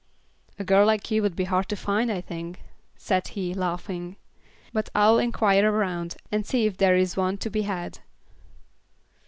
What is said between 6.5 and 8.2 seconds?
if there is one to be had."